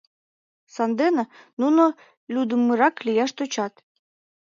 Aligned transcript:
Сандене 0.73 1.23
нуно 1.59 1.83
лӱддымырак 2.33 2.95
лияш 3.05 3.31
тӧчат. 3.37 3.73